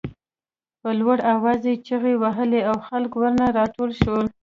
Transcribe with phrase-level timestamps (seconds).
[0.81, 4.25] په لوړ آواز یې چغې وهلې او خلک ورنه راټول شول.